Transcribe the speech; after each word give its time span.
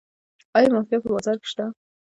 آیا 0.57 0.69
مافیا 0.75 0.97
په 1.03 1.09
بازار 1.15 1.37
کې 1.41 1.47
شته؟ 1.51 1.65